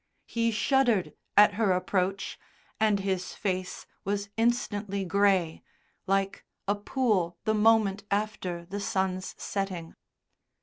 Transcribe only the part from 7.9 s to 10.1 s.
after the sun's setting.